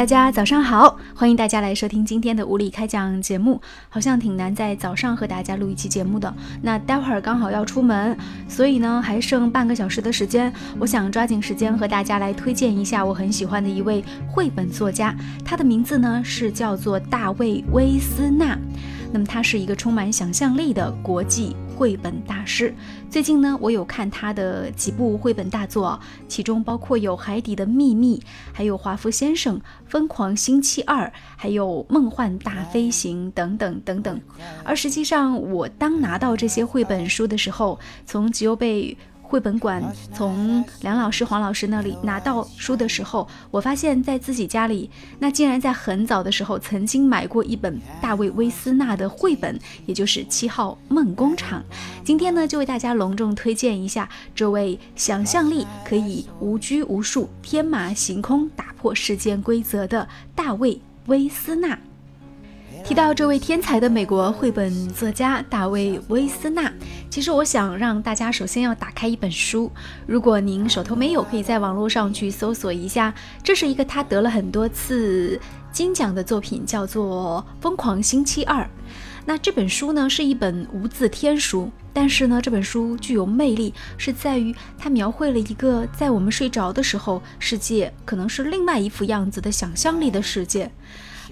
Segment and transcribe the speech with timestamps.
[0.00, 3.60] 大家早上好，欢迎大家来收听今天的物理开讲节目。
[3.90, 8.16] 好像挺难在早上和大家录一期节目的，那待会儿刚好要出门，
[8.48, 18.58] 所以呢还剩半个小时的时间，我想抓紧时间和大家来推荐一下我很喜欢的一位绘本作家，他的名字呢是叫做大卫·威斯纳。
[19.12, 22.74] 那么他是一个充满想象力的国际绘本大师。
[23.08, 25.98] 最近呢，我有看他的几部绘本大作，
[26.28, 28.18] 其中包括有《海底的秘密》，
[28.52, 29.56] 还有《华夫先生》
[29.86, 31.06] 《疯狂星期二》，
[31.38, 34.20] 还有《梦幻大飞行》等等等等。
[34.62, 38.94] 而实际上，我当拿到这些绘本书的时候，从吉欧贝。
[39.30, 39.80] 绘本馆
[40.12, 51.60] 从梁老师、黄老师那里拿到书的时候，我发现，在自己家里，那竟然在很早的时候曾经买过一本大卫·威斯纳的绘本，也就是《七号梦工厂》。
[52.04, 60.74] 今天呢，就为大家隆重推荐一下这位想象力可以无拘无束、天马行空、打破世间规则的大卫·
[61.06, 61.78] 威斯纳。
[62.84, 66.72] 提到这位天才的美国绘本作家大卫·威斯纳，
[67.08, 69.70] 其实我想让大家首先要打开一本书。
[70.06, 73.14] 如果您手头没有，可以在网络上去搜索一下。
[73.44, 78.64] 这是一个他得了很多次金奖的作品，叫做《疯狂星期二》。
[79.24, 90.72] 那这本书呢是一本无字天书，但是呢这本书具有魅力，是在于它描绘了一个在我们睡着的时候，世界可能是另外一副样子的想象力的世界。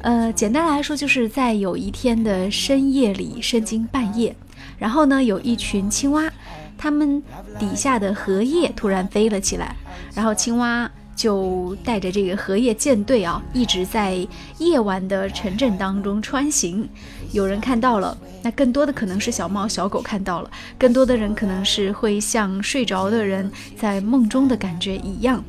[0.01, 4.35] 呃，简单来说，就是在有一天的深夜里，深更半夜，
[4.79, 6.31] 然后呢，有一群青蛙，
[6.79, 7.21] 它们
[7.59, 9.75] 底下的荷叶突然飞了起来，
[10.15, 14.25] 然后青蛙就带着这个荷叶舰队啊，一直在
[14.59, 16.89] 夜晚的城镇当中穿行。
[17.33, 25.43] 有人看到了，那更多的可能是小猫小狗看到了，更多的人可能是会像睡着的人在梦中的感觉一样。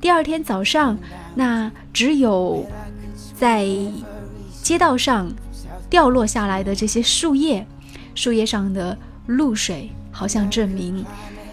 [0.00, 0.98] 第二天早上，
[1.36, 2.66] 那只有。
[3.44, 3.68] 在
[4.62, 5.30] 街道上
[5.90, 7.66] 掉落下来的这些树叶，
[8.14, 8.96] 树叶上的
[9.26, 11.04] 露水，好像证明，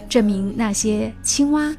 [0.07, 1.75] 证明那些青蛙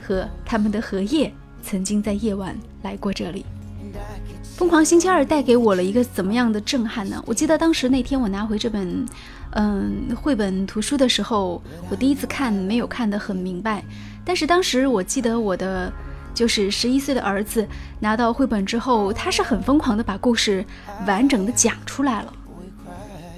[0.00, 1.30] 和他们的荷叶
[1.62, 3.44] 曾经在夜晚来过这里。
[4.56, 7.22] 疯狂星期二带给我了一个怎么样的震撼呢？
[7.26, 9.04] 我记得当时那天我拿回这本，
[9.50, 11.60] 嗯，绘本图书的时候，
[11.90, 13.84] 我第一次看没有看得很明白，
[14.24, 15.92] 但是当时我记得我的。
[16.38, 17.66] 就是十一岁的儿子
[17.98, 20.64] 拿到绘本之后，他是很疯狂的把故事
[21.04, 22.32] 完整的讲出来了。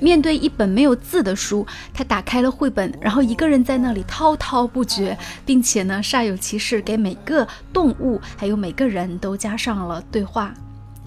[0.00, 5.16] 面对一本没有字的书，他打开了绘本，然后一个人在那里滔滔不绝，
[5.46, 10.52] 并且呢煞有其事给每个动物还有每个人都加上了对话。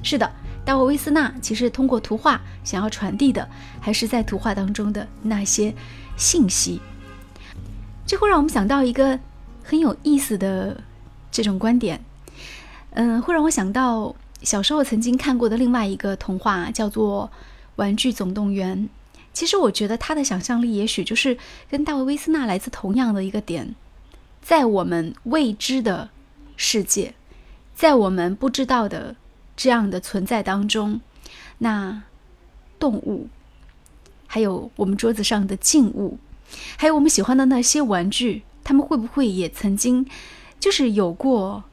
[0.01, 0.27] 是的，
[0.65, 3.47] 大卫·威斯纳其实通过图画想要传递的，
[3.79, 5.71] 还是在图画当中的那些
[6.17, 6.81] 信息。
[8.03, 9.19] 这会让我们想到一个
[9.63, 10.75] 很有意思的。
[11.33, 11.99] 这种观点，
[12.91, 17.29] 嗯，会让我想到小时候曾经看过的另外一个童话，叫做
[17.77, 18.77] 《玩具总动员》。
[19.33, 21.35] 其实我觉得他的想象力也许就是
[21.71, 23.73] 跟大卫·威斯纳来自同样的一个点，
[24.43, 26.11] 在我们未知的
[26.55, 27.15] 世界，
[27.73, 29.15] 在我们不知道的
[29.57, 31.01] 这样的存在当中，
[31.57, 32.03] 那
[32.77, 33.27] 动物，
[34.27, 36.19] 还有我们桌子上的静物，
[36.77, 40.05] 还有我们喜欢的那些玩具，他们会不会也曾经？
[40.63, 41.65] 就是有过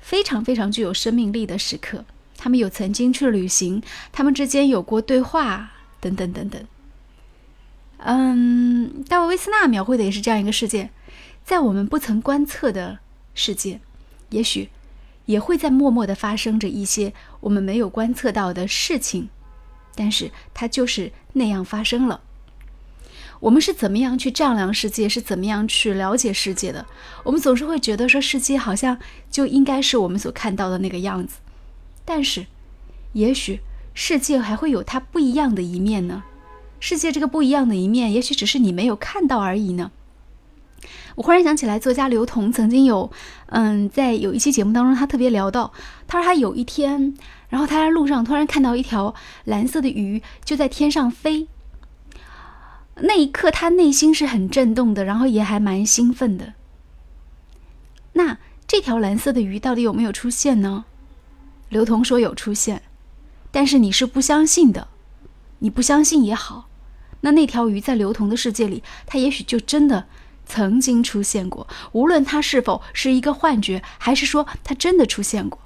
[0.00, 2.06] 非常非常具有生命力的时刻，
[2.38, 6.66] 他们有曾经去旅行，他们之间有过对话，等等等等。
[7.98, 10.88] 嗯，大卫·威斯纳描绘的也是这样一个世界，
[11.44, 13.00] 在我们不曾观测的
[13.34, 13.78] 世界，
[14.30, 14.70] 也许
[15.26, 19.28] 也会在默默的发生着一些我们没有观测到的事情，
[19.94, 22.22] 但是它就是那样发生了。
[23.44, 25.06] 我们是怎么样去丈量世界？
[25.06, 26.86] 是怎么样去了解世界的？
[27.24, 28.98] 我们总是会觉得说世界好像
[29.30, 31.36] 就应该是我们所看到的那个样子，
[32.06, 32.46] 但是，
[33.12, 33.60] 也许
[33.92, 36.24] 世界还会有它不一样的一面呢。
[36.80, 39.90] 世界这个不一样的一面，也许只是你没有看到而已呢。
[41.16, 43.10] 我忽然想起来，作家刘同曾经有，
[43.48, 45.70] 嗯，在有一期节目当中，他特别聊到，
[46.06, 47.14] 他说他有一天，
[47.50, 49.14] 然后他在路上突然看到一条
[49.44, 51.48] 蓝色的鱼就在天上飞。
[52.96, 56.54] 那一刻，他内心是很震动的，然后也还蛮兴奋的。
[58.12, 60.84] 那这条蓝色的鱼到底有没有出现呢？
[61.68, 62.82] 刘同说有出现，
[63.50, 64.88] 但是你是不相信的。
[65.58, 66.68] 你不相信也好，
[67.22, 70.06] 那那条鱼在刘同的世界里，它也许就真的
[70.46, 71.66] 曾经出现过。
[71.92, 75.58] 无论它是否是一个幻觉，还是说它真的出现过。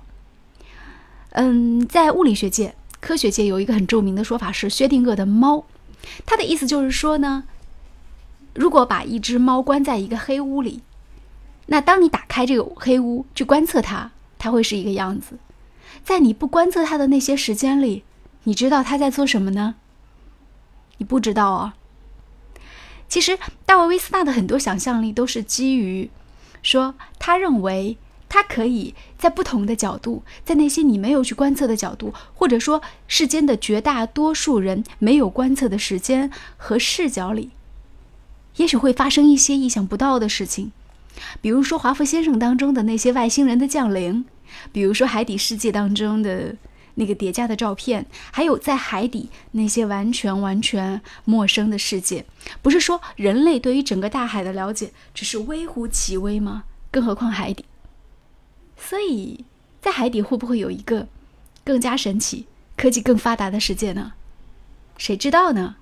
[1.30, 5.64] 嗯，在物理学界、科学界有一个很著名的说法是薛定谔的猫。
[6.26, 7.44] 他的意思就是说呢，
[8.54, 10.82] 如果把一只猫关在一个黑屋里，
[11.66, 15.38] 那当你打开这个黑屋去观测它，它会是一个样子。
[16.04, 18.04] 在你不观测它的那些时间里，
[18.44, 19.74] 你知道它在做什么呢？
[20.96, 21.74] 你不知道啊。
[23.08, 26.10] 其实，大卫·威斯纳的很多想象力都是基于
[26.62, 27.96] 说，他认为
[28.28, 37.50] 它可以在不同的角度，在那些你没有去观测的角度，或者说世间的绝大多数人没有观测的时间和视角里，
[38.56, 40.72] 也许会发生一些意想不到的事情。
[41.40, 44.24] 比如说《华夫先生》当中的那些外星人的降临，
[44.72, 46.54] 比如说《海底世界》当中的
[46.94, 52.24] 那个叠加的照片，还有在海底那些完全完全陌生的世界。
[52.62, 56.64] 不是说人类对于整个大海的了解只是微乎其微吗？
[56.90, 57.64] 更何况海底。
[58.78, 59.44] 所以
[59.80, 61.08] 在海底会不会有一个
[61.64, 62.46] 更加神奇、
[62.76, 64.12] 科技更发达的世界呢？
[64.96, 65.76] 谁知道呢？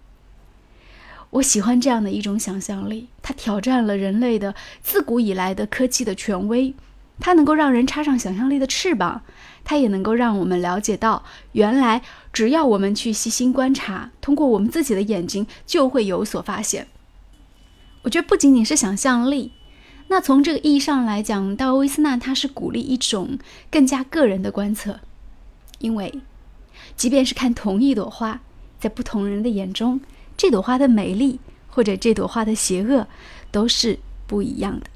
[1.30, 6.74] 我喜欢这样的一种想象力，它挑战了人类的自古以来的科技的权威，
[7.20, 9.22] 它能够让人插上想象力的翅膀，
[9.64, 12.02] 它也能够让我们了解到，原来
[12.32, 16.86] 只要我们去细心观察，通过我们自己的眼睛，就会有所发现。
[18.02, 19.52] 我觉得不仅仅是想象力，
[20.08, 23.38] 那从这个意义上来讲，大卫·威斯纳他是鼓励一种
[23.70, 25.00] 更加个人的观测，
[25.78, 26.20] 因为
[26.96, 28.40] 即便是看同一朵花，
[28.78, 30.00] 在不同人的眼中。
[30.36, 33.08] 这朵花的美丽，或者这朵花的邪恶，
[33.50, 34.86] 都是不一样的。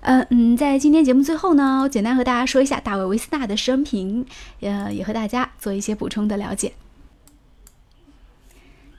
[0.00, 4.24] 呃嗯，在今天节目最后呢，我简单和大家说一下大卫·维斯纳的生平，
[4.60, 6.74] 呃，也和大家做一些补充的了解。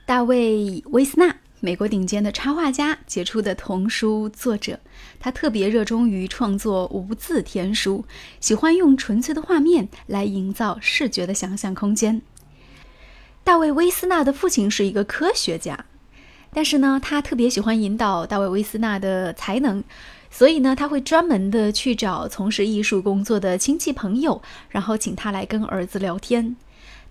[0.05, 4.79] 大卫·维斯纳，美国顶尖的插画家，杰出的童书作者，
[5.19, 8.05] 他特别热衷于创作无字天书，
[8.39, 12.21] 喜欢用纯粹的画面来营造视觉的想象空间。
[13.43, 15.85] 大卫·威斯纳的父亲是一个科学家，
[16.53, 19.83] 但是呢，他特别喜欢引导大卫·威斯纳的才能，
[20.29, 26.55] 所以呢，他会专门的去找从事艺术工作的亲戚朋友，然后请他来跟儿子聊天。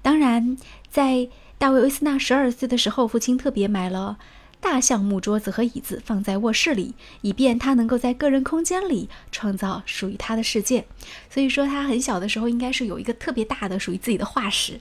[0.02, 0.56] 当然，
[0.88, 4.18] 在大卫·威斯纳十二岁的时候，父亲特别买了
[4.60, 10.86] 大橡木桌子和椅子放在卧室里，以便他能够在个人空间里创造属于他的世界。
[11.30, 14.80] 所以说，他很小的时候应该是有一个特别大的属于自己的画室。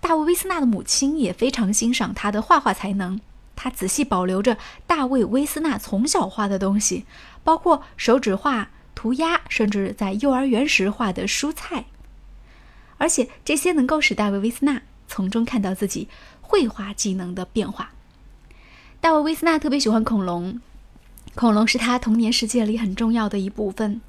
[0.00, 3.20] 大卫·威斯纳的母亲也非常欣赏他的画画才能，
[3.54, 7.04] 他仔细保留着大卫·威斯纳从小画的东西，
[7.44, 11.84] 包括手指画、涂鸦，甚至在幼儿园时画的蔬菜，
[12.96, 16.06] 而且这些能够使大卫·威斯纳从中看到自己
[16.40, 17.90] 绘画技能的变化。
[19.00, 20.60] 大卫·威斯纳特别喜欢恐龙，
[21.34, 24.00] 恐龙是他童年世界里很重要的一部分。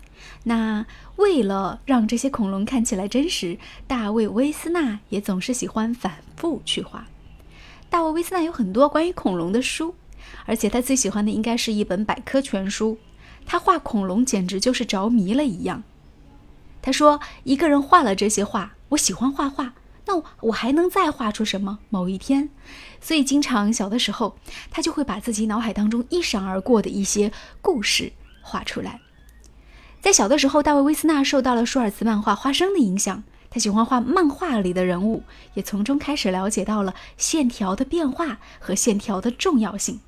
[0.44, 0.86] 那
[1.16, 3.58] 为了让这些恐龙看起来真实，
[3.88, 7.08] 大卫·威斯纳也总是喜欢反复去画。
[7.90, 9.96] 大卫·威斯纳有很多关于恐龙的书，
[10.46, 12.98] 而且他最喜欢的应该是一本百科全书。
[13.46, 15.84] 他画恐龙简直就是着迷了一样。
[16.82, 19.74] 他说：“一个人画了这些画，我喜欢画画，
[20.10, 21.78] 那我还能再画出什么？
[21.90, 22.50] 某一天，
[23.00, 24.36] 所以经常小的时候，
[24.72, 28.12] 他就会把自己脑海当中一闪而过的一些故事
[28.42, 29.02] 画出来。”
[30.02, 35.22] 在小的时候，大卫·威斯纳受到了舒尔茨漫画《花生》的影响，他喜欢画漫画里的人物，
[35.54, 40.00] 也从中开始了解到了线条的变化和线条的重要性。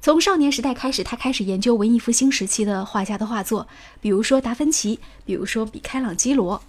[0.00, 3.68] 从少年时代开始，他开始研究文艺复兴时期的画家的画作，
[4.00, 6.60] 比如说达芬奇，比如说比开朗基罗。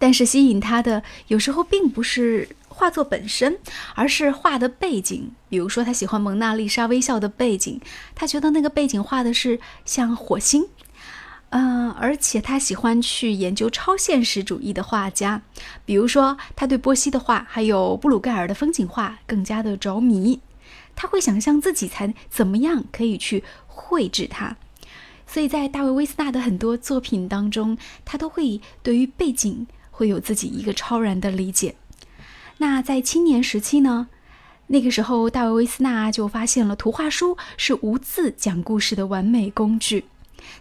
[0.00, 3.58] 但是吸引他的有时候并不是画作本身，
[3.94, 5.30] 而是画的背景。
[5.48, 7.80] 比如说，他喜欢蒙娜丽莎微笑的背景，
[8.14, 10.66] 他觉得那个背景画的是像火星。
[11.50, 15.42] 嗯，而且他喜欢去研究超现实主义的画家，
[15.84, 20.40] 比如说他对波西的画，还有布鲁盖尔的风景画更加的着迷。
[20.94, 24.56] 他会想象自己才怎么样可以去绘制它，
[25.26, 29.66] 所以在大卫·威斯纳的很多作品当中，他都会对于背景
[30.00, 31.74] 会有自己一个超然的理解。
[32.56, 34.08] 那在青年时期呢，
[34.68, 40.06] 那个时候大卫·威斯纳就发现了图画书是无字讲故事的完美工具。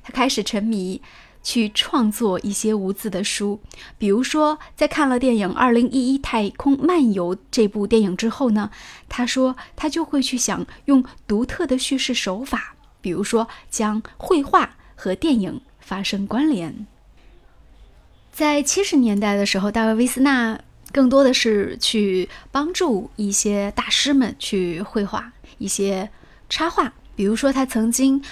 [0.04, 1.02] 他开始沉迷，
[1.42, 3.62] 去创作一些无字的书。
[3.98, 8.72] 比如说，在看了电影《二零一一太空漫游》这部电影之后呢，
[9.08, 16.86] 他说他就会去想用独特的叙事手法，比如说将绘画和电影发生关联。
[18.40, 20.58] 在七十年代的时候，大卫·威斯纳
[20.94, 26.10] 更多的是去帮助一些大师们去绘画一些
[26.48, 28.24] 插画，比如说他曾经。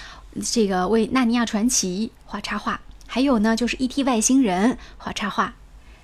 [0.42, 4.02] 这个为《纳尼亚传奇》画插画，还有呢，就是《E.T.
[4.04, 5.54] 外星人》画插画。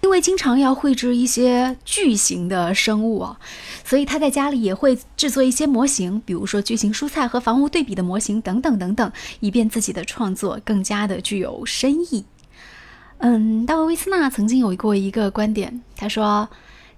[0.02, 3.38] 因为经常要绘制一些巨型的生物啊，
[3.84, 12.25] 所以他在家里也会制作一些模型，比如说巨型蔬菜和房屋对比的模型等等等等，以便自己的创作更加的具有深意。
[13.18, 16.49] 嗯，大卫·威斯纳曾经有过一个观点，他说，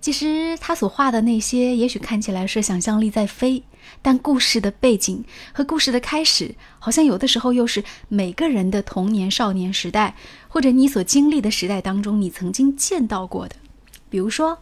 [0.01, 3.63] 其实他所画的那些，也许看起来是想象力在飞，
[4.03, 10.17] 但故事的背景和故事的开始，好像有的时候又是每个人的童年、少年时代，
[10.49, 13.55] 或者你所经历的时代当中，你曾经见到过的。
[14.09, 14.59] 比如说，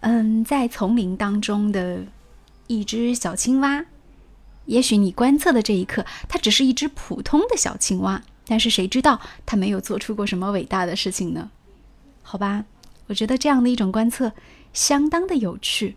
[0.00, 2.02] 嗯，在丛林当中的
[2.66, 3.86] 一只小青蛙，
[4.66, 8.22] 也许你观测的这一刻，它只是一只普通的小青蛙。
[8.48, 11.50] 但是谁知道他没有做出过什么伟大的事情呢？
[12.22, 12.64] 好吧，
[13.06, 14.32] 我觉得这样的一种观测
[14.72, 15.94] 相当的有趣。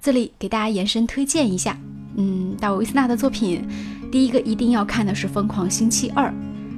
[0.00, 1.78] 这里给大家延伸推荐一下，
[2.16, 3.66] 嗯，大卫·维斯纳的作品，
[4.12, 6.28] 第一个一定要看的是《疯狂星期二》，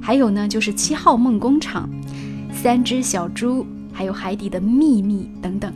[0.00, 1.90] 还有呢就是《七号梦工厂》、
[2.56, 5.72] 《三只小猪》，还有《海底的秘密》等等。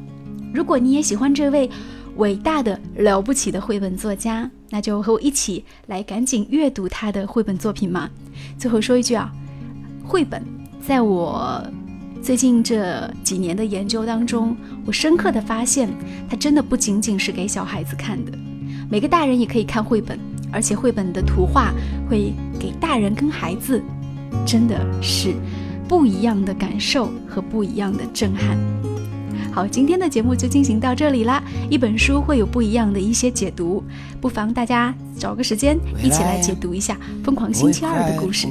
[0.54, 1.68] 如果你也喜欢这位
[2.16, 8.08] 伟大的、了不起的绘本作家，那就和我一起来赶紧阅读他的绘本作品嘛。
[8.58, 9.32] 最后说一句啊，
[10.04, 10.42] 绘本
[10.80, 11.62] 在我
[12.22, 15.88] 最近这几年的研究当中，我深刻的发现，
[16.28, 18.32] 它真的不仅仅是给小孩子看的，
[18.90, 20.18] 每个大人也可以看绘本，
[20.52, 21.72] 而且绘本的图画
[22.08, 23.82] 会给大人跟孩子
[24.44, 25.34] 真的是
[25.88, 28.58] 不一样的感受和不一样的震撼。
[29.52, 31.42] 好，今天的节目就进行到这里啦。
[31.68, 33.82] 一本书会有不一样的一些解读，
[34.20, 38.46] 不妨大家找个时间一起来解读一下《疯狂星期二》的故事。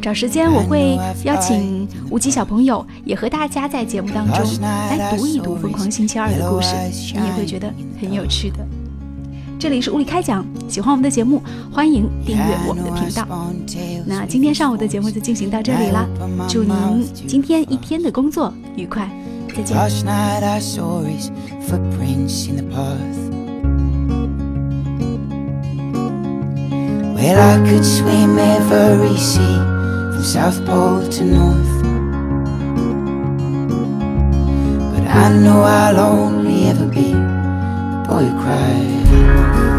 [0.00, 6.74] 找时间我会邀请无极小朋友，也和大家在节目当中来读一读《疯狂星期二》的故事，
[7.14, 8.58] 你也会觉得很有趣的。
[9.58, 13.26] 这里是物理开讲，喜欢我们的节目，欢迎订阅我们的频道。
[14.06, 16.06] 那今天上午的节目就进行到这里啦，
[16.46, 19.10] 祝您今天一天的工作愉快。
[19.58, 21.30] Last night I saw his
[21.66, 23.18] footprints in the path.
[27.14, 29.56] Well, I could swim every sea
[30.12, 31.82] from South Pole to North.
[34.92, 39.75] But I know I'll only ever be the boy who cried.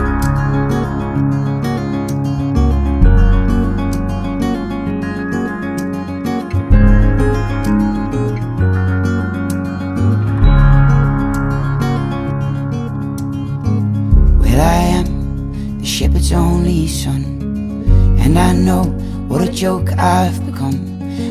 [19.57, 20.77] Joke I've become.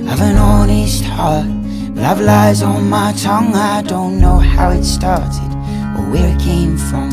[0.08, 1.46] I've an honest heart,
[1.94, 3.54] but I've lies on my tongue.
[3.54, 5.52] I don't know how it started
[5.96, 7.08] or where it came from.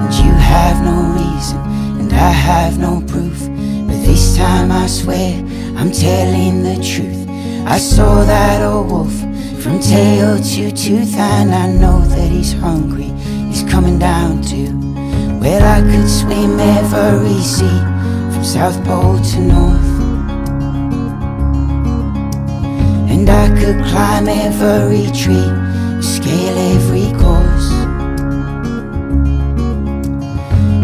[0.00, 1.58] And you have no reason,
[2.00, 3.38] and I have no proof.
[3.86, 5.34] But this time I swear
[5.76, 7.28] I'm telling the truth.
[7.66, 9.12] I saw that old wolf
[9.62, 13.12] from tail to tooth, and I know that he's hungry.
[13.50, 14.70] He's coming down to
[15.38, 17.80] well, I could swim every sea
[18.32, 19.89] from South Pole to North.
[23.30, 25.50] I could climb every tree,
[26.02, 27.70] scale every course.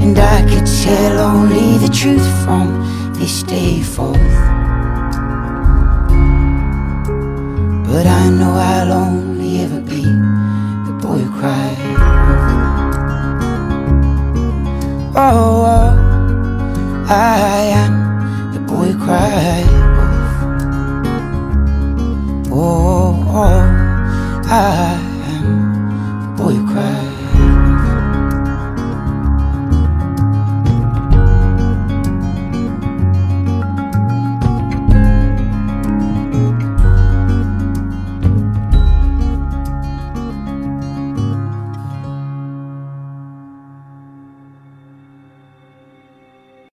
[0.03, 2.67] And I could tell only the truth from
[3.15, 4.37] this day forth.
[7.89, 11.77] But I know I'll only ever be the boy who cried.
[15.17, 19.76] Oh, oh, I am the boy who cried